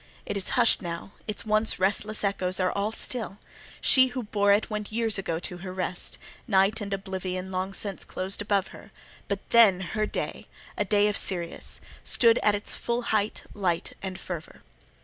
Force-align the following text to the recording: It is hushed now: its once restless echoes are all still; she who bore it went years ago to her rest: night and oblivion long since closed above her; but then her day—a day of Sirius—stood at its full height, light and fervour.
It 0.25 0.35
is 0.35 0.49
hushed 0.57 0.81
now: 0.81 1.11
its 1.27 1.45
once 1.45 1.77
restless 1.77 2.23
echoes 2.23 2.59
are 2.59 2.71
all 2.71 2.91
still; 2.91 3.37
she 3.81 4.07
who 4.07 4.23
bore 4.23 4.51
it 4.51 4.67
went 4.67 4.91
years 4.91 5.19
ago 5.19 5.37
to 5.41 5.57
her 5.57 5.71
rest: 5.71 6.17
night 6.47 6.81
and 6.81 6.91
oblivion 6.91 7.51
long 7.51 7.71
since 7.75 8.03
closed 8.03 8.41
above 8.41 8.69
her; 8.69 8.89
but 9.27 9.47
then 9.51 9.79
her 9.93 10.07
day—a 10.07 10.85
day 10.85 11.07
of 11.07 11.15
Sirius—stood 11.17 12.39
at 12.41 12.55
its 12.55 12.75
full 12.75 13.01
height, 13.13 13.43
light 13.53 13.93
and 14.01 14.19
fervour. 14.19 14.63